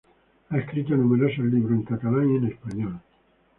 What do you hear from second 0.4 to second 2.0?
Ha escrito numerosos libros en